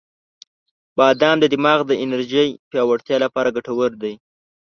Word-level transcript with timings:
•بادام 0.97 1.37
د 1.41 1.45
دماغ 1.53 1.79
د 1.87 1.91
انرژی 2.03 2.47
پیاوړتیا 2.69 3.17
لپاره 3.25 3.53
ګټور 3.57 3.91
دی. 4.03 4.13